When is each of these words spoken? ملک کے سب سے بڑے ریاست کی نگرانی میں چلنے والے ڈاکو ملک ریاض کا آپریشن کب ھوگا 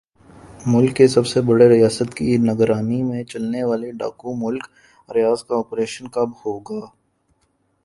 ملک 0.65 0.95
کے 0.97 1.07
سب 1.07 1.25
سے 1.27 1.41
بڑے 1.47 1.67
ریاست 1.69 2.13
کی 2.17 2.37
نگرانی 2.47 3.01
میں 3.03 3.23
چلنے 3.31 3.63
والے 3.63 3.91
ڈاکو 3.99 4.33
ملک 4.37 4.63
ریاض 5.09 5.43
کا 5.47 5.55
آپریشن 5.59 6.07
کب 6.15 6.29
ھوگا 6.39 6.79